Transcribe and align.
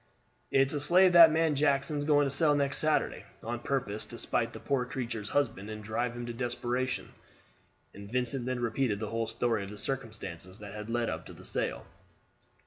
"It's 0.49 0.73
a 0.73 0.79
slave 0.79 1.13
that 1.13 1.31
man 1.31 1.53
Jackson 1.53 1.95
is 1.95 2.05
going 2.05 2.25
to 2.25 2.31
sell 2.31 2.55
next 2.55 2.79
Saturday, 2.79 3.23
on 3.43 3.59
purpose 3.59 4.03
to 4.05 4.17
spite 4.17 4.51
the 4.51 4.59
poor 4.59 4.83
creature's 4.83 5.29
husband 5.29 5.69
and 5.69 5.83
drive 5.83 6.13
him 6.13 6.25
to 6.25 6.33
desperation," 6.33 7.09
and 7.93 8.11
Vincent 8.11 8.47
then 8.47 8.59
repeated 8.61 8.99
the 8.99 9.09
whole 9.11 9.27
story 9.27 9.63
of 9.63 9.69
the 9.69 9.77
circumstances 9.77 10.57
that 10.57 10.73
had 10.73 10.89
led 10.89 11.07
up 11.11 11.27
to 11.27 11.33
the 11.33 11.45
sale. 11.45 11.85